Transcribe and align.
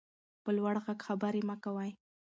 په 0.43 0.49
لوړ 0.57 0.75
غږ 0.85 0.99
خبرې 1.07 1.41
مه 1.49 1.55
کوئ. 1.63 1.91